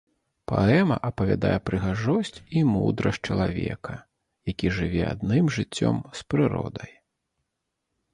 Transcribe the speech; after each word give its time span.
Паэма 0.49 0.95
апявае 1.07 1.57
прыгажосць 1.69 2.37
і 2.61 2.63
мудрасць 2.69 3.21
чалавека, 3.27 3.93
які 4.51 4.71
жыве 4.79 5.03
адным 5.11 5.45
жыццём 5.59 5.95
з 6.21 6.27
прыродай. 6.35 6.91